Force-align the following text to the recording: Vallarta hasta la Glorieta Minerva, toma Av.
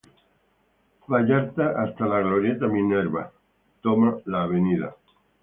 Vallarta 1.07 1.79
hasta 1.79 2.07
la 2.07 2.21
Glorieta 2.21 2.65
Minerva, 2.65 3.31
toma 3.83 4.17
Av. 4.33 4.95